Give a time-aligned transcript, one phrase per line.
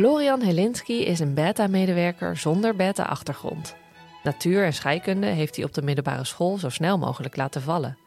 [0.00, 3.76] Florian Helinski is een beta-medewerker zonder beta-achtergrond.
[4.22, 7.98] Natuur en scheikunde heeft hij op de middelbare school zo snel mogelijk laten vallen.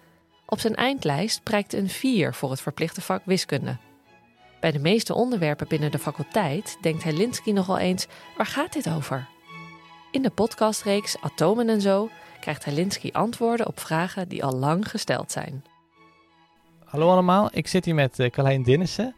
[0.45, 3.77] Op zijn eindlijst prijkt een 4 voor het verplichte vak wiskunde.
[4.59, 8.07] Bij de meeste onderwerpen binnen de faculteit denkt Helinski nogal eens:
[8.37, 9.27] waar gaat dit over?
[10.11, 15.31] In de podcastreeks Atomen en zo krijgt Helinski antwoorden op vragen die al lang gesteld
[15.31, 15.63] zijn.
[16.83, 19.15] Hallo allemaal, ik zit hier met uh, Carlijn Dinnissen.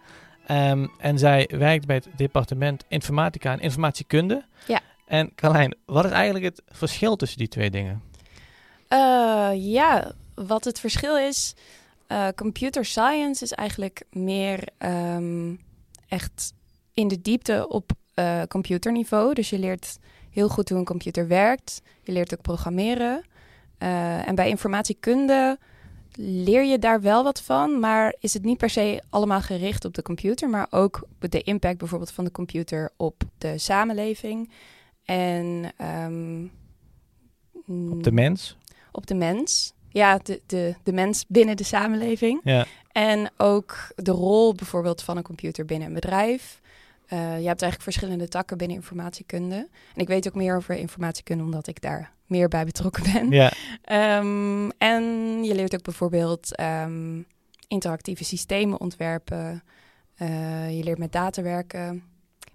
[0.52, 4.46] Um, en zij werkt bij het departement Informatica en Informatiekunde.
[4.68, 4.82] Ja.
[5.06, 8.02] En Carlijn, wat is eigenlijk het verschil tussen die twee dingen?
[8.90, 11.56] Uh, ja, wat het verschil is,
[12.08, 15.62] uh, computer science is eigenlijk meer um,
[16.08, 16.54] echt
[16.94, 19.34] in de diepte op uh, computerniveau.
[19.34, 19.98] Dus je leert
[20.30, 21.82] heel goed hoe een computer werkt.
[22.04, 23.24] Je leert ook programmeren.
[23.78, 25.58] En bij informatiekunde
[26.18, 29.94] leer je daar wel wat van, maar is het niet per se allemaal gericht op
[29.94, 34.50] de computer, maar ook de impact bijvoorbeeld van de computer op de samenleving
[35.04, 35.72] en
[36.06, 36.52] um,
[37.92, 38.58] op de mens.
[38.92, 39.74] Op de mens.
[39.90, 42.42] Ja, de, de, de mens binnen de samenleving.
[42.44, 42.66] Ja.
[42.92, 46.62] En ook de rol bijvoorbeeld van een computer binnen een bedrijf.
[47.06, 49.56] Uh, je hebt eigenlijk verschillende takken binnen informatiekunde.
[49.96, 53.30] En ik weet ook meer over informatiekunde omdat ik daar meer bij betrokken ben.
[53.30, 53.52] Ja.
[54.20, 55.04] Um, en
[55.44, 57.26] je leert ook bijvoorbeeld um,
[57.68, 59.64] interactieve systemen ontwerpen.
[60.18, 62.04] Uh, je leert met data werken.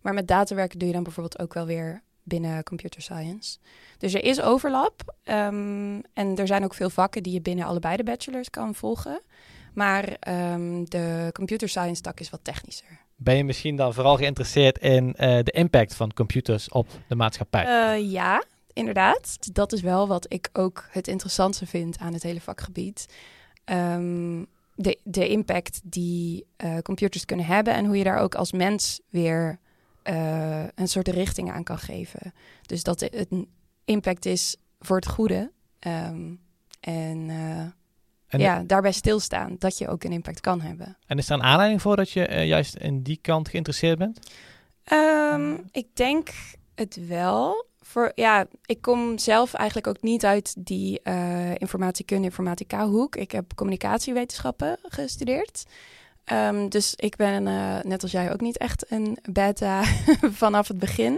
[0.02, 3.58] Maar met data werken doe je dan bijvoorbeeld ook wel weer binnen computer science.
[3.98, 5.14] Dus er is overlap.
[5.24, 9.22] Um, en er zijn ook veel vakken die je binnen allebei de bachelors kan volgen.
[9.74, 10.04] Maar
[10.84, 12.98] de computer science tak is wat technischer.
[13.16, 17.64] Ben je misschien dan vooral geïnteresseerd in uh, de impact van computers op de maatschappij?
[17.98, 19.54] Uh, ja, inderdaad.
[19.54, 23.06] Dat is wel wat ik ook het interessantste vind aan het hele vakgebied.
[23.64, 28.52] Um, de, de impact die uh, computers kunnen hebben en hoe je daar ook als
[28.52, 29.58] mens weer
[30.04, 32.32] uh, een soort richting aan kan geven.
[32.62, 33.48] Dus dat het een
[33.84, 35.52] impact is voor het goede.
[35.86, 36.40] Um,
[36.80, 37.58] en, uh,
[38.26, 40.96] en ja, daarbij stilstaan dat je ook een impact kan hebben.
[41.06, 44.30] En is er een aanleiding voor dat je juist in die kant geïnteresseerd bent?
[44.92, 46.28] Um, ik denk
[46.74, 52.88] het wel voor, ja, ik kom zelf eigenlijk ook niet uit die uh, informatiekunde, informatica
[52.88, 53.16] hoek.
[53.16, 55.64] Ik heb communicatiewetenschappen gestudeerd.
[56.32, 59.82] Um, dus ik ben, uh, net als jij, ook niet echt een beta
[60.42, 61.12] vanaf het begin.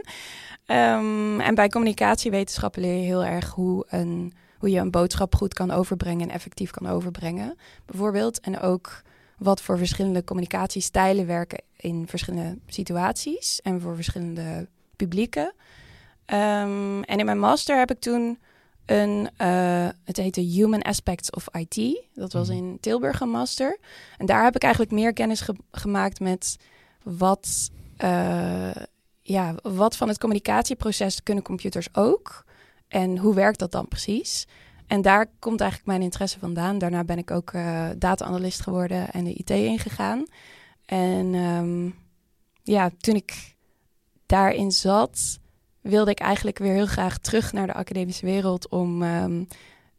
[0.66, 5.54] Um, en bij communicatiewetenschappen leer je heel erg hoe, een, hoe je een boodschap goed
[5.54, 7.56] kan overbrengen en effectief kan overbrengen,
[7.86, 8.40] bijvoorbeeld.
[8.40, 9.02] En ook
[9.38, 15.54] wat voor verschillende communicatiestijlen werken in verschillende situaties en voor verschillende publieken.
[16.32, 18.38] Um, en in mijn master heb ik toen
[18.86, 22.06] een, uh, het heette Human Aspects of IT.
[22.14, 23.78] Dat was in Tilburg een master.
[24.18, 26.58] En daar heb ik eigenlijk meer kennis ge gemaakt met
[27.02, 27.70] wat,
[28.04, 28.74] uh,
[29.22, 32.44] ja, wat van het communicatieproces kunnen computers ook.
[32.88, 34.46] En hoe werkt dat dan precies?
[34.86, 36.78] En daar komt eigenlijk mijn interesse vandaan.
[36.78, 40.24] Daarna ben ik ook uh, data-analyst geworden en de IT ingegaan.
[40.84, 41.94] En um,
[42.62, 43.54] ja, toen ik
[44.26, 45.40] daarin zat,
[45.82, 49.46] wilde ik eigenlijk weer heel graag terug naar de academische wereld om um,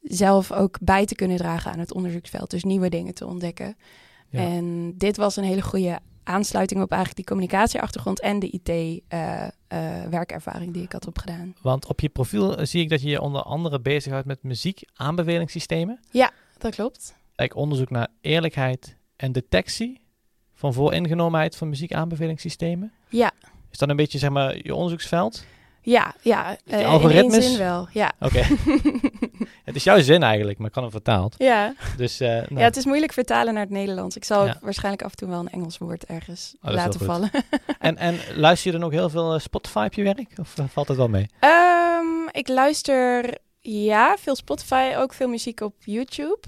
[0.02, 2.50] zelf ook bij te kunnen dragen aan het onderzoeksveld.
[2.50, 3.78] Dus nieuwe dingen te ontdekken.
[4.30, 4.40] Ja.
[4.40, 10.68] En dit was een hele goede aansluiting op eigenlijk die communicatieachtergrond en de IT-werkervaring uh,
[10.68, 11.56] uh, die ik had opgedaan.
[11.62, 16.00] Want op je profiel zie ik dat je je onder andere bezighoudt met muziek-aanbevelingssystemen.
[16.12, 17.16] Ja, dat klopt.
[17.36, 20.02] Ik onderzoek naar eerlijkheid en detectie
[20.54, 22.92] van vooringenomenheid van muziekaanbevelingssystemen.
[23.10, 23.32] Ja.
[23.72, 25.46] Is dat een beetje zeg maar je onderzoeksveld?
[25.86, 26.58] Ja, ja.
[26.66, 27.36] Uh, algoritmes?
[27.36, 28.12] In zin wel, ja.
[28.20, 28.38] Oké.
[28.38, 28.58] Okay.
[29.66, 31.36] het is jouw zin eigenlijk, maar ik kan hem vertaald.
[31.38, 31.74] Ja.
[31.98, 32.46] Dus, uh, nou.
[32.50, 34.16] ja, het is moeilijk vertalen naar het Nederlands.
[34.16, 34.58] Ik zal ja.
[34.62, 37.32] waarschijnlijk af en toe wel een Engels woord ergens oh, laten vallen.
[37.80, 40.30] en, en luister je dan ook heel veel Spotify op je werk?
[40.40, 41.28] Of uh, valt het wel mee?
[41.40, 46.40] Um, ik luister, ja, veel Spotify, ook veel muziek op YouTube.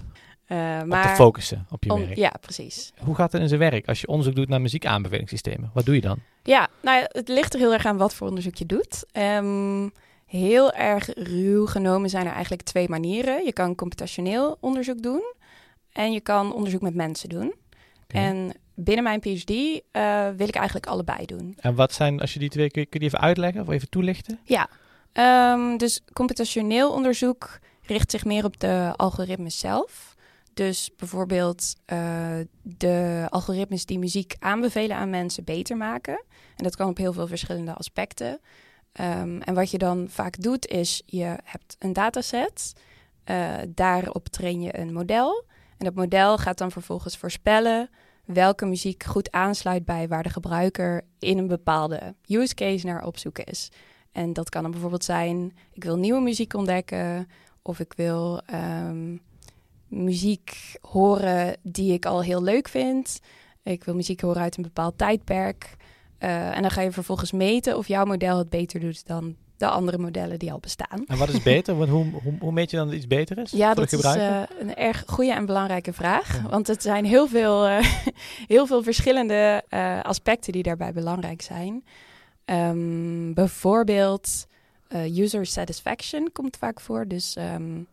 [0.48, 2.16] Uh, maar te focussen op je om, werk.
[2.16, 2.92] Ja, precies.
[2.98, 5.72] Hoe gaat het in zijn werk als je onderzoek doet naar muziekaanbevelingssystemen?
[5.74, 6.20] Wat doe je dan?
[6.44, 9.06] Ja, nou ja, het ligt er heel erg aan wat voor onderzoek je doet.
[9.14, 9.92] Um,
[10.26, 13.46] heel erg ruw genomen zijn er eigenlijk twee manieren.
[13.46, 15.34] Je kan computationeel onderzoek doen
[15.92, 17.54] en je kan onderzoek met mensen doen.
[18.04, 18.24] Okay.
[18.24, 19.80] En binnen mijn PhD uh,
[20.38, 21.54] wil ik eigenlijk allebei doen.
[21.58, 23.70] En wat zijn, als je die twee, kun je, kun je die even uitleggen of
[23.70, 24.40] even toelichten?
[24.44, 24.70] Ja,
[25.54, 30.15] um, dus computationeel onderzoek richt zich meer op de algoritmes zelf.
[30.56, 36.24] Dus bijvoorbeeld uh, de algoritmes die muziek aanbevelen aan mensen beter maken.
[36.56, 38.40] En dat kan op heel veel verschillende aspecten.
[39.02, 42.74] Um, en wat je dan vaak doet is, je hebt een dataset.
[43.26, 45.46] Uh, daarop train je een model.
[45.78, 47.90] En dat model gaat dan vervolgens voorspellen
[48.26, 53.18] welke muziek goed aansluit bij waar de gebruiker in een bepaalde use case naar op
[53.18, 53.70] zoek is.
[54.12, 57.28] En dat kan dan bijvoorbeeld zijn: ik wil nieuwe muziek ontdekken,
[57.62, 59.18] of ik wil ehm,
[59.96, 63.20] muziek horen die ik al heel leuk vind.
[63.64, 65.76] Ik wil muziek horen uit een bepaald tijdperk.
[66.20, 69.68] Uh, en dan ga je vervolgens meten of jouw model het beter doet dan de
[69.68, 71.04] andere modellen die al bestaan.
[71.08, 71.78] En wat is beter?
[71.78, 73.52] Want hoe, hoe, hoe meet je dan dat iets beter is?
[73.52, 76.42] Ja, dat is uh, een erg goede en belangrijke vraag.
[76.50, 77.78] Want het zijn heel veel, uh,
[78.48, 79.64] heel veel verschillende
[80.04, 81.84] aspecten die daarbij belangrijk zijn.
[82.46, 84.48] Um, bijvoorbeeld
[84.94, 87.08] user satisfaction komt vaak voor.
[87.08, 87.88] Dus um,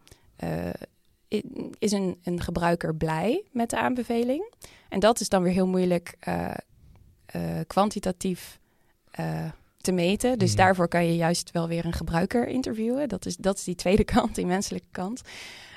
[1.78, 4.52] is een, een gebruiker blij met de aanbeveling?
[4.88, 6.16] En dat is dan weer heel moeilijk
[7.66, 8.60] kwantitatief
[9.82, 10.38] te meten.
[10.38, 10.58] Dus mhm.
[10.58, 13.08] daarvoor kan je juist wel weer een gebruiker interviewen.
[13.08, 15.22] Dat is, dat is die tweede kant, die menselijke kant.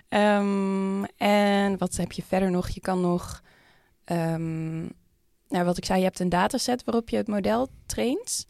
[0.10, 2.70] Um, en wat heb je verder nog?
[2.70, 3.42] Je kan nog,
[4.06, 4.82] um,
[5.48, 8.48] nou wat ik zei, je hebt een dataset waarop je het model traint.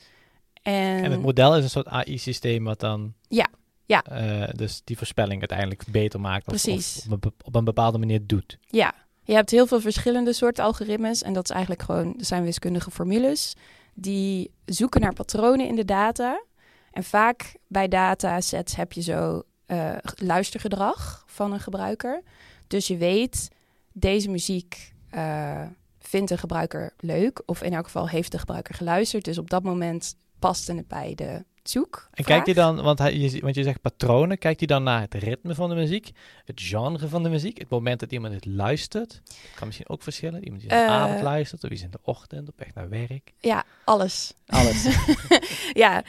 [0.62, 3.14] En, en het model is een soort AI-systeem wat dan...
[3.28, 3.48] Ja,
[3.86, 4.04] ja.
[4.12, 6.46] Uh, dus die voorspelling uiteindelijk beter maakt.
[6.46, 7.06] Precies.
[7.06, 8.58] Of, op, op, een bepaalde manier doet.
[8.68, 8.94] Ja,
[9.24, 11.24] je hebt heel veel verschillende soorten algoritmes.
[11.24, 13.56] En dat is eigenlijk gewoon, er zijn wiskundige formules
[13.94, 16.44] die zoeken naar patronen in de data.
[16.92, 22.22] En vaak bij datasets heb je zo uh, luistergedrag van een gebruiker.
[22.68, 23.50] Dus je weet,
[23.92, 25.62] deze muziek uh,
[26.00, 27.42] vindt een gebruiker leuk.
[27.46, 29.26] Of in elk geval heeft de gebruiker geluisterd.
[29.26, 32.08] Dus op dat moment past het bij de zoek.
[32.14, 35.02] En kijkt hij dan, want, hij, je, want je zegt patronen, kijkt hij dan naar
[35.02, 36.12] het ritme van de muziek,
[36.46, 39.22] het genre van de muziek, het moment dat iemand het luistert?
[39.26, 40.44] Dat kan misschien ook verschillen.
[40.44, 42.90] Iemand die in de uh, avond luistert, of is in de ochtend, op weg naar
[42.90, 43.34] werk.
[43.40, 44.34] Ja, alles.
[44.48, 44.88] Alles.
[45.84, 46.04] ja,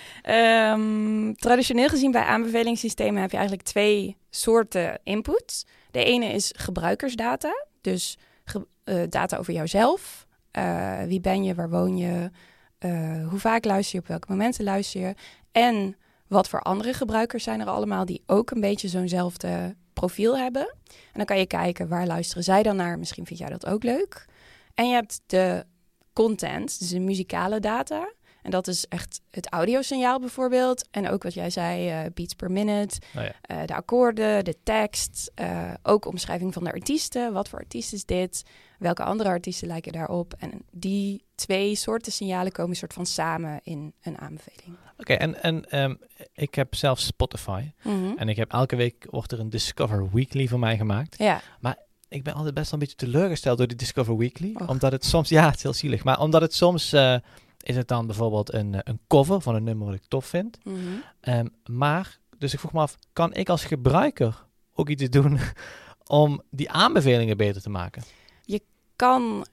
[0.73, 5.67] um, traditioneel gezien bij aanbevelingssystemen heb je eigenlijk twee soorten inputs.
[5.91, 10.27] De ene is gebruikersdata, dus ge uh, data over jouzelf.
[10.59, 12.31] Uh, wie ben je, waar woon je,
[12.81, 15.15] uh, hoe vaak luister je, op welke momenten luister je.
[15.57, 20.75] En wat voor andere gebruikers zijn er allemaal die ook een beetje zo'nzelfde profiel hebben.
[20.87, 22.99] En dan kan je kijken waar luisteren zij dan naar.
[22.99, 24.27] Misschien vind jij dat ook leuk.
[24.75, 25.65] En je hebt de
[26.13, 28.13] content, dus de muzikale data.
[28.47, 30.89] En dat is echt het audiosignaal bijvoorbeeld.
[30.91, 33.01] En ook wat jij zei, uh, beats per minute.
[33.17, 33.57] Oh ja.
[33.57, 35.31] uh, de akkoorden, de tekst.
[35.41, 37.33] Uh, ook omschrijving van de artiesten.
[37.33, 38.43] Wat voor artiest is dit?
[38.79, 40.35] Welke andere artiesten lijken daarop?
[40.39, 44.77] En die twee soorten signalen komen soort van samen in een aanbeveling.
[44.99, 45.99] Oké, en, en um,
[46.35, 47.71] ik heb zelf Spotify.
[47.83, 48.19] Mm -hmm.
[48.19, 51.19] En ik heb elke week wordt er een Discover Weekly voor mij gemaakt.
[51.19, 51.41] Ja.
[51.61, 51.79] Maar
[52.09, 54.55] ik ben altijd best wel een beetje teleurgesteld door die Discover Weekly.
[54.55, 54.69] Och.
[54.69, 56.05] Omdat het soms, ja, het is heel zielig.
[56.05, 57.17] Maar omdat het soms uh,
[57.67, 60.59] is het dan bijvoorbeeld een, een cover van een nummer wat ik tof vind.
[60.65, 61.35] Mm -hmm.
[61.35, 65.39] um, maar, dus ik vroeg me af, kan ik als gebruiker ook iets doen
[66.07, 68.03] om die aanbevelingen beter te maken?
[68.43, 68.63] Je
[68.97, 69.47] kan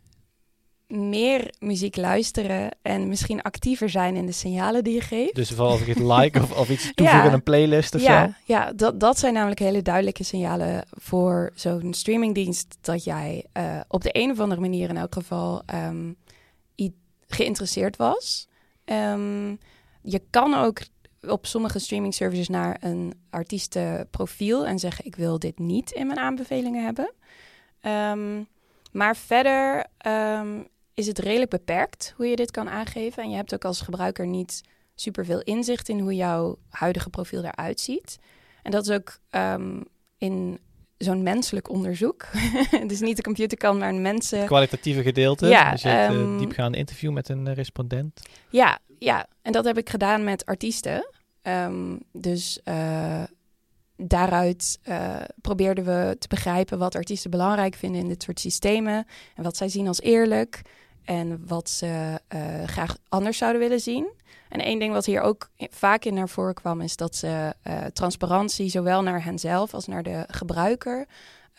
[0.87, 5.35] meer muziek luisteren en misschien actiever zijn in de signalen die je geeft.
[5.35, 8.01] Dus vooral als ik het like of, of iets toevoegen ja, in een playlist of
[8.01, 8.33] ja, zo?
[8.45, 14.01] Ja, dat, dat zijn namelijk hele duidelijke signalen voor zo'n streamingdienst dat jij uh, op
[14.01, 16.15] de een of andere manier in elk geval um,
[17.33, 18.47] geïnteresseerd was.
[18.85, 19.59] Um,
[20.01, 20.79] je kan ook
[21.21, 26.19] op sommige streaming services naar een artiestenprofiel en zeggen ik wil dit niet in mijn
[26.19, 27.13] aanbevelingen hebben.
[27.81, 28.47] Um,
[28.91, 33.23] maar verder um, is het redelijk beperkt hoe je dit kan aangeven.
[33.23, 34.61] En je hebt ook als gebruiker niet
[34.95, 38.17] superveel inzicht in hoe jouw huidige profiel eruit ziet.
[38.63, 39.19] En dat is ook
[40.17, 40.59] in
[40.97, 42.25] zo'n menselijk onderzoek.
[42.87, 44.37] dus niet de computer kan, maar een mensen...
[44.37, 45.47] Het kwalitatieve gedeelte.
[45.47, 48.21] Ja, dus je hebt um, diepgaande interview met een uh, respondent.
[48.49, 51.11] Ja, ja, en dat heb ik gedaan met artiesten.
[51.43, 53.23] Um, dus uh,
[53.97, 59.05] daaruit uh, probeerden we te begrijpen wat artiesten belangrijk vinden in dit soort systemen.
[59.35, 60.61] En wat zij zien als eerlijk.
[61.05, 64.07] En wat ze uh, graag anders zouden willen zien.
[64.49, 67.77] En één ding wat hier ook vaak in naar voren kwam, is dat ze uh,
[67.93, 71.05] transparantie, zowel naar henzelf als naar de gebruiker,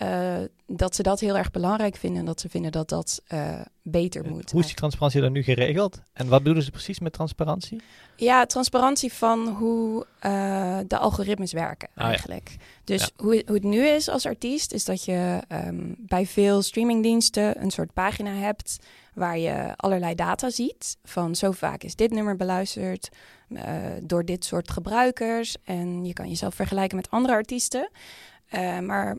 [0.03, 0.37] uh,
[0.67, 4.29] dat ze dat heel erg belangrijk vinden en dat ze vinden dat dat uh, beter
[4.29, 4.51] moet.
[4.51, 6.01] Hoe is die transparantie dan nu geregeld?
[6.13, 7.81] En wat bedoelen ze precies met transparantie?
[8.17, 12.49] Ja, transparantie van hoe uh, de algoritmes werken ah, eigenlijk.
[12.51, 12.57] Ja.
[12.85, 13.25] Dus ja.
[13.25, 17.71] hoe, hoe, het nu is als artiest, is dat je um, bij veel streamingdiensten een
[17.71, 18.79] soort pagina hebt
[19.15, 20.97] waar je allerlei data ziet.
[21.05, 23.09] Van zo vaak is dit nummer beluisterd
[24.03, 25.57] door dit soort gebruikers.
[25.65, 27.91] En je kan jezelf vergelijken met andere artiesten.
[28.81, 29.17] maar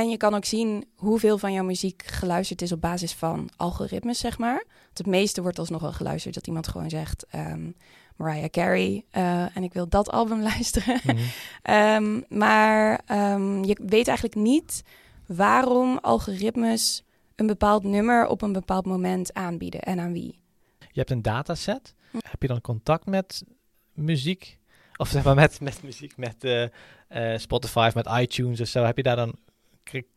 [0.00, 4.18] en je kan ook zien hoeveel van jouw muziek geluisterd is op basis van algoritmes,
[4.18, 4.64] zeg maar.
[4.66, 7.26] Want het meeste wordt alsnog wel geluisterd dat iemand gewoon zegt...
[7.34, 7.74] Um,
[8.20, 11.00] Mariah Carey uh, en ik wil dat album luisteren.
[11.02, 11.74] Mm -hmm.
[11.74, 14.82] um, maar um, je weet eigenlijk niet
[15.26, 17.04] waarom algoritmes
[17.34, 20.40] een bepaald nummer op een bepaald moment aanbieden en aan wie.
[20.78, 21.94] Je hebt een dataset.
[22.10, 22.18] Hm.
[22.22, 23.44] Heb je dan contact met
[23.92, 24.58] muziek?
[24.96, 28.84] Of zeg maar met, met muziek, met uh, uh, Spotify, met iTunes of zo.
[28.84, 29.34] Heb je daar dan,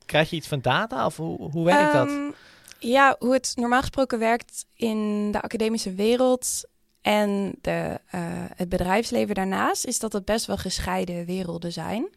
[0.06, 2.08] krijg je iets van data of hoe, hoe werkt dat?
[2.08, 2.32] Ehm,
[2.80, 6.68] ja, hoe het normaal gesproken werkt in de academische wereld
[7.02, 8.22] en de, uh,
[8.56, 12.10] het bedrijfsleven daarnaast, is dat het best wel gescheiden werelden zijn.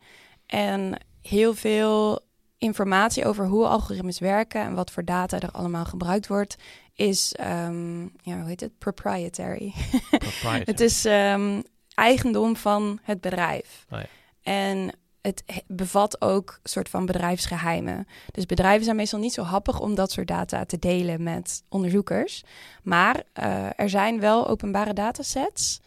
[0.46, 2.20] En heel veel
[2.58, 6.56] informatie over hoe algoritmes werken en wat voor data er allemaal gebruikt wordt,
[6.94, 8.78] is, um, ja, hoe heet het?
[8.78, 9.72] Proprietary.
[10.10, 10.62] Proprietary.
[10.64, 11.62] het is um,
[11.94, 13.86] eigendom van het bedrijf.
[13.90, 14.06] Oh ja.
[14.42, 14.92] En
[15.26, 18.06] het bevat ook soort van bedrijfsgeheimen.
[18.30, 22.44] Dus bedrijven zijn meestal niet zo happig om dat soort data te delen met onderzoekers.
[22.82, 25.80] Maar uh, er zijn wel openbare datasets.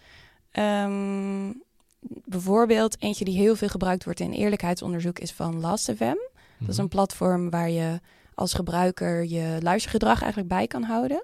[0.52, 1.64] Um,
[2.26, 6.04] bijvoorbeeld eentje die heel veel gebruikt wordt in eerlijkheidsonderzoek is van LastFM.
[6.04, 6.18] Mm
[6.60, 6.84] Dat is mhm.
[6.84, 8.00] een platform waar je
[8.36, 11.24] als gebruiker je luistergedrag eigenlijk bij kan houden.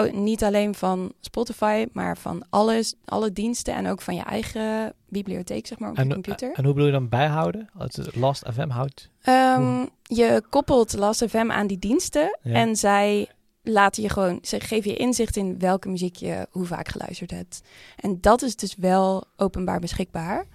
[0.00, 4.94] Oh, niet alleen van Spotify, maar van alles, alle diensten en ook van je eigen
[5.08, 6.52] bibliotheek, zeg maar, op en, je computer.
[6.54, 7.68] En hoe bedoel je dan bijhouden?
[7.78, 9.10] Als het Last FM houdt?
[9.28, 13.28] Um, je koppelt Last FM aan die diensten en zij
[13.62, 17.60] laten je gewoon, ze geven je inzicht in welke muziek je hoe vaak geluisterd hebt.
[17.96, 20.46] En dat is dus wel openbaar beschikbaar.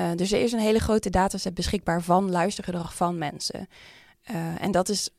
[0.00, 3.68] Uh, dus er is een hele grote dataset beschikbaar van luistergedrag van mensen.
[4.30, 5.10] Uh, en dat is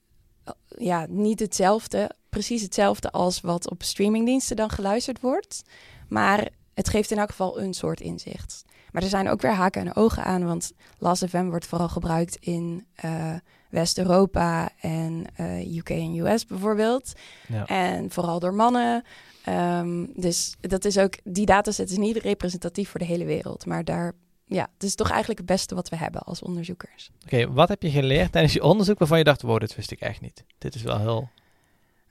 [0.77, 5.61] ja, niet hetzelfde, precies hetzelfde als wat op streamingdiensten dan geluisterd wordt.
[6.07, 8.63] Maar het geeft in elk geval een soort inzicht.
[8.91, 12.85] Maar er zijn ook weer haken en ogen aan, want Last.fm wordt vooral gebruikt in
[13.05, 13.33] uh,
[13.69, 17.13] West-Europa en uh, eh, UK en US bijvoorbeeld.
[17.47, 17.65] Ja.
[17.65, 19.03] En vooral door mannen.
[19.49, 23.83] Um, dus dat is ook, die dataset is niet representatief voor de hele wereld, maar
[23.83, 24.13] daar
[24.49, 27.09] ja, het is toch eigenlijk het beste wat we hebben als onderzoekers.
[27.23, 29.99] Oké, wat heb je geleerd tijdens je onderzoek waarvan je dacht, wow, dit wist ik
[29.99, 30.43] echt niet.
[30.57, 31.29] Dit is wel heel...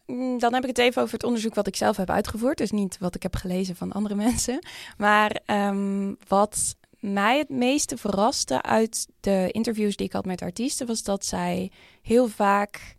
[0.06, 2.58] Mm, dan heb ik het even over het onderzoek wat ik zelf heb uitgevoerd.
[2.58, 4.58] Dus niet wat ik heb gelezen van andere mensen.
[4.96, 10.86] Maar um, wat mij het meeste verraste uit de interviews die ik had met artiesten...
[10.86, 11.70] was dat zij
[12.02, 12.96] heel vaak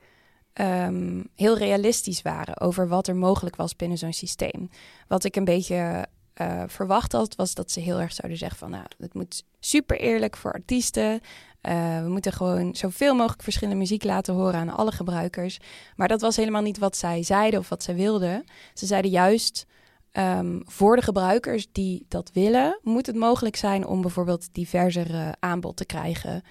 [0.53, 4.69] um, heel realistisch waren over wat er mogelijk was binnen zo'n systeem.
[5.07, 6.07] Wat ik een beetje
[6.41, 8.69] uh, verwacht had, was dat ze heel erg zouden zeggen van...
[8.69, 11.11] nou, het moet super eerlijk voor artiesten.
[11.11, 15.57] Uh, we moeten gewoon zoveel mogelijk verschillende muziek laten horen aan alle gebruikers.
[15.95, 18.43] Maar dat was helemaal niet wat zij zeiden of wat zij wilden.
[18.73, 19.65] Ze zeiden juist...
[20.13, 25.29] Um, voor de gebruikers die dat willen, moet het mogelijk zijn om bijvoorbeeld diverser uh,
[25.39, 26.41] aanbod te krijgen.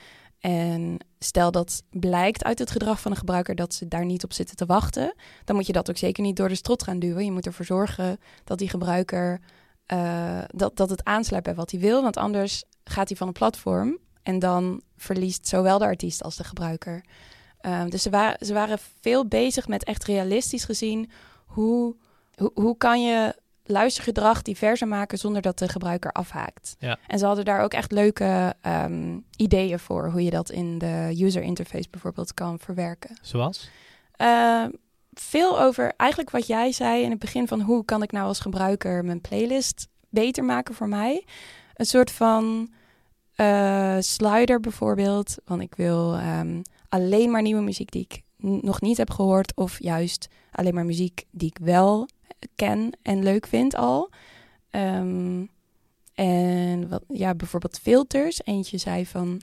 [0.40, 4.33] En stel dat blijkt uit het gedrag van een gebruiker dat ze daar niet op
[4.33, 5.14] zitten te wachten,
[5.45, 7.25] dan moet je dat ook zeker niet door de strot gaan duwen.
[7.25, 9.40] Je moet ervoor zorgen dat die gebruiker
[9.92, 12.02] uh, dat, dat het aansluit bij wat hij wil.
[12.02, 16.45] Want anders gaat hij van een platform en dan verliest zowel de artiest als de
[16.45, 17.04] gebruiker.
[17.62, 21.11] Uh, dus ze, waren ze waren veel bezig met echt realistisch gezien
[21.47, 21.97] hoe,
[22.35, 26.76] hoe, hoe kan je luistergedrag diverser maken zonder dat de gebruiker afhaakt.
[26.78, 26.99] Ja.
[27.07, 31.16] En ze hadden daar ook echt leuke um, ideeën voor hoe je dat in de
[31.18, 33.16] user interface bijvoorbeeld kan verwerken.
[33.23, 33.71] Zoals?
[34.16, 34.64] Uh,
[35.21, 38.41] veel over eigenlijk wat jij zei in het begin van hoe kan ik nou als
[38.41, 41.25] gebruiker mijn playlist beter maken voor mij.
[41.75, 42.71] Een soort van
[43.37, 45.37] uh, slider bijvoorbeeld.
[45.45, 48.23] Want ik wil um, alleen maar nieuwe muziek die ik
[48.63, 49.53] nog niet heb gehoord.
[49.57, 52.09] Of juist alleen maar muziek die ik wel
[52.55, 54.11] ken en leuk vind al.
[54.71, 55.51] Um,
[56.15, 58.41] en ja, bijvoorbeeld filters.
[58.45, 59.41] Eentje zei van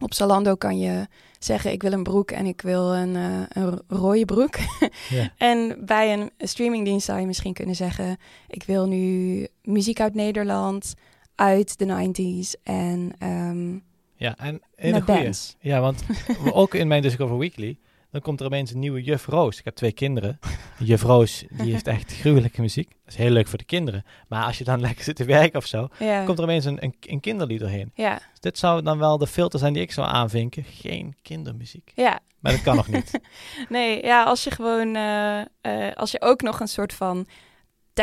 [0.00, 1.06] op Zalando kan je
[1.38, 4.56] zeggen: Ik wil een broek en ik wil een, uh, een rode broek.
[5.36, 8.16] en bij een streamingdienst zou je misschien kunnen zeggen:
[8.48, 10.94] Ik wil nu muziek uit Nederland,
[11.34, 13.12] uit de 90s en.
[13.22, 13.82] Um,
[14.16, 15.32] ja, en in de goede.
[15.60, 16.04] Ja, want
[16.52, 17.78] ook in mijn Discover Weekly
[18.10, 19.58] dan komt er opeens een nieuwe Juf Roos.
[19.58, 20.38] Ik heb twee kinderen.
[20.78, 22.88] Juf Roos, die heeft echt gruwelijke muziek.
[22.88, 24.04] Dat is heel leuk voor de kinderen.
[24.28, 25.88] Maar als je dan lekker zit te werken of zo,
[26.24, 27.92] komt er opeens een, een, een kinderlied doorheen.
[27.94, 28.14] Ja.
[28.14, 30.64] Dus dit zou dan wel de filter zijn die ik zou aanvinken.
[30.64, 31.92] Geen kindermuziek.
[31.94, 32.20] Ja.
[32.40, 33.20] Maar dat kan nog niet.
[33.68, 37.26] nee, ja, als je gewoon, uh, uh, als je ook nog een soort van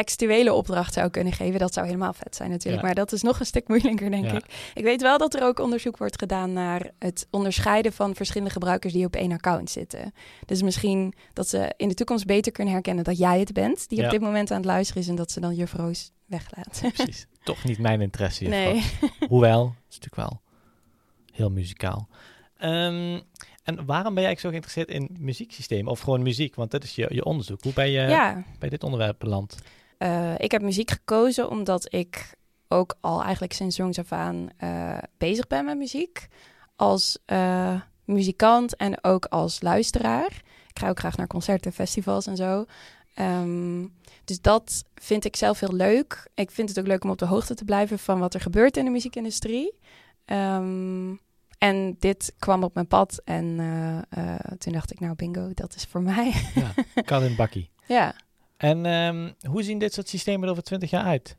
[0.04, 2.84] textuele opdracht zou kunnen geven, dat zou helemaal vet zijn natuurlijk.
[2.84, 4.72] Maar dat is nog een stuk moeilijker, denk ik.
[4.74, 8.94] Ik weet wel dat er ook onderzoek wordt gedaan naar het onderscheiden van verschillende gebruikers
[8.94, 10.14] die op één account zitten.
[10.46, 14.04] Dus misschien dat ze in de toekomst beter kunnen herkennen dat jij het bent, die
[14.04, 16.80] op dit moment aan het luisteren is en dat ze dan juffrouws weglaat.
[16.94, 17.28] Precies.
[17.44, 18.44] Toch niet mijn interesse.
[18.44, 18.84] Nee.
[19.30, 20.42] Hoewel, het is natuurlijk wel
[21.34, 22.08] heel muzikaal.
[22.62, 23.22] Um,
[23.64, 26.56] en waarom ben jij zo geïnteresseerd in muzieksystemen of gewoon muziek?
[26.56, 27.64] Want dat is je, je onderzoek.
[27.64, 29.58] Hoe ben je bij dit onderwerp beland?
[30.00, 32.36] Uh, ik heb muziek gekozen omdat ik
[32.68, 36.28] ook al eigenlijk sinds jongs af aan uh, bezig ben met muziek.
[36.76, 40.42] Als uh, muzikant en ook als luisteraar.
[40.68, 42.66] Ik ga ook graag naar concerten, festivals en zo.
[43.14, 43.86] Ehm,
[44.24, 46.30] dus dat vind ik zelf heel leuk.
[46.36, 48.78] Ik vind het ook leuk om op de hoogte te blijven van wat er gebeurt
[48.78, 49.80] in de muziekindustrie.
[50.26, 51.16] Ehm,
[51.58, 55.76] en dit kwam op mijn pad en eh, eh, toen dacht ik, nou bingo, dat
[55.76, 56.34] is voor mij.
[56.56, 57.70] Ja, kan in bakkie.
[57.88, 58.16] ja.
[58.58, 61.38] En um, hoe zien dit soort systemen er over twintig jaar uit?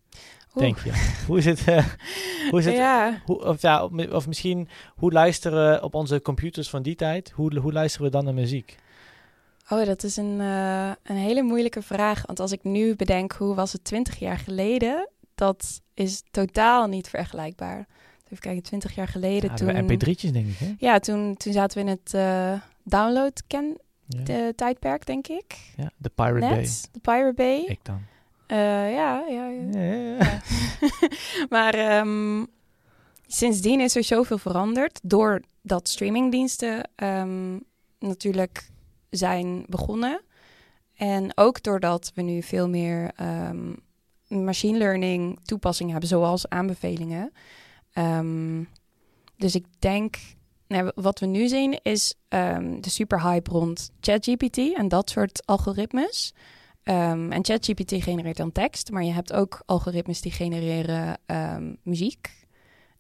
[0.55, 1.23] Denk je?
[1.27, 1.69] hoe is het?
[1.69, 1.87] Uh,
[2.51, 2.75] hoe is het?
[2.75, 3.23] Ja.
[3.25, 7.31] Hoe, of, ja, of misschien, hoe luisteren op onze computers van die tijd?
[7.31, 8.77] Hoe, hoe luisteren we dan naar muziek?
[9.69, 12.27] Oh, dat is een, uh, een hele moeilijke vraag.
[12.27, 15.09] Want als ik nu bedenk, hoe was het twintig jaar geleden?
[15.35, 17.87] Dat is totaal niet vergelijkbaar.
[18.25, 19.85] Even kijken, twintig jaar geleden ja, toen...
[19.85, 20.75] mp3'tjes, denk ik, hè?
[20.79, 23.77] Ja, toen, toen zaten we in het uh, download ken
[24.09, 25.73] de tijdperk, denk ik.
[25.77, 26.69] Ja, de Pirate Net, Bay.
[26.93, 27.65] De Pirate Bay.
[27.67, 28.03] Ik dan.
[28.49, 28.57] Uh,
[28.95, 29.81] ja, ja, ja.
[29.81, 30.41] ja.
[31.55, 32.47] maar um,
[33.27, 37.65] sindsdien is er zoveel veranderd doordat streamingdiensten um,
[37.99, 38.71] natuurlijk
[39.11, 40.21] zijn begonnen.
[40.95, 43.77] En ook doordat we nu veel meer um,
[44.29, 47.33] machine learning toepassingen hebben, zoals aanbevelingen.
[49.37, 50.17] dus ik denk
[50.69, 56.33] nou, wat we nu zien is um, de superhype rond ChatGPT en dat soort algoritmes.
[56.85, 62.47] Um, en ChatGPT genereert dan tekst, maar je hebt ook algoritmes die genereren um, muziek.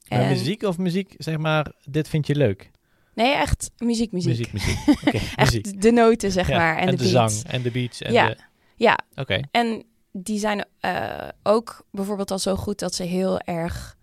[0.08, 0.28] En...
[0.28, 2.70] muziek of muziek, zeg maar, dit vind je leuk?
[3.14, 4.52] Nee, echt muziek, muziek.
[4.52, 4.78] Muziek, muziek.
[5.06, 5.80] Okay, echt muziek.
[5.82, 6.76] de noten, zeg ja, maar.
[6.76, 8.02] En, en de, de zang en de beats.
[8.02, 8.36] En ja, de...
[8.76, 8.98] ja.
[9.10, 9.20] Oké.
[9.20, 9.44] Okay.
[9.50, 13.96] En die zijn uh, ook bijvoorbeeld al zo goed dat ze heel erg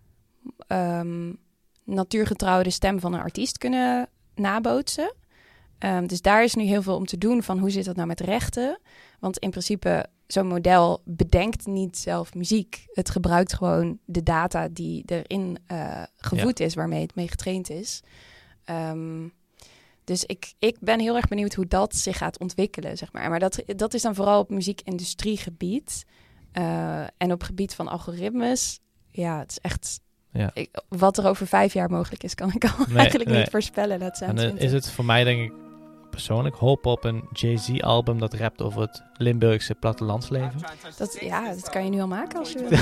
[0.68, 1.38] um,
[1.86, 5.14] natuurgetrouw de stem van een artiest kunnen nabootsen.
[5.78, 8.08] Um, dus daar is nu heel veel om te doen van hoe zit dat nou
[8.08, 8.80] met rechten.
[9.20, 12.86] Want in principe, zo'n model bedenkt niet zelf muziek.
[12.92, 16.64] Het gebruikt gewoon de data die erin uh, gevoed ja.
[16.64, 18.02] is, waarmee het mee getraind is.
[18.70, 19.32] Um,
[20.04, 23.30] dus ik, ik ben heel erg benieuwd hoe dat zich gaat ontwikkelen, zeg maar.
[23.30, 26.04] Maar dat, dat is dan vooral op muziekindustriegebied.
[26.52, 30.00] Uh, en op gebied van algoritmes, ja, het is echt
[30.36, 30.50] ja.
[30.54, 33.38] Ik, wat er over vijf jaar mogelijk is, kan ik al nee, eigenlijk nee.
[33.38, 33.98] niet voorspellen.
[33.98, 35.52] Dat zijn en uh, is het voor mij, denk ik,
[36.10, 40.60] persoonlijk hoop op een Jay-Z-album dat rapt over het Limburgse plattelandsleven?
[40.96, 42.68] Dat, ja, dat kan je nu al maken als je wil.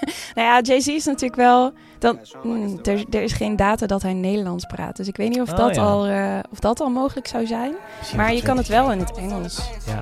[0.34, 1.72] nou ja, Jay-Z is natuurlijk wel...
[1.98, 4.96] Dan, mm, er, er is geen data dat hij Nederlands praat.
[4.96, 5.82] Dus ik weet niet of, oh, dat, ja.
[5.82, 7.74] al, uh, of dat al mogelijk zou zijn.
[7.98, 9.70] Misschien maar je kan het wel in het Engels.
[9.86, 10.00] Ja.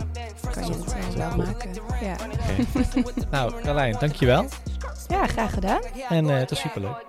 [0.55, 1.75] Kan je het uh, wel maken.
[2.01, 2.14] Ja.
[2.14, 3.14] Okay.
[3.31, 4.47] nou, Carlijn, dankjewel.
[5.09, 5.83] Ja, graag gedaan.
[6.09, 7.05] En uh, het was superleuk.